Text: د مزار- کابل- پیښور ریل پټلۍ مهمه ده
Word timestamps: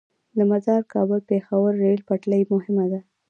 د 0.37 0.39
مزار- 0.51 0.81
کابل- 0.93 1.19
پیښور 1.31 1.71
ریل 1.81 2.01
پټلۍ 2.07 2.41
مهمه 2.53 2.85
ده 2.91 2.99